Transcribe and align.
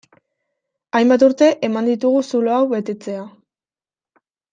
Hainbat 0.99 1.25
urte 1.27 1.49
eman 1.67 1.89
ditugu 1.91 2.23
zulo 2.31 2.55
hau 2.61 2.65
betetzea. 2.73 3.27